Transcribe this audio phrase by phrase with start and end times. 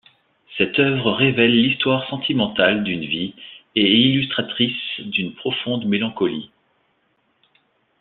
[0.57, 3.35] Cette œuvre révèle l'histoire sentimentale d'une vie
[3.75, 6.49] et est illustratrice d'une profonde mélancolie.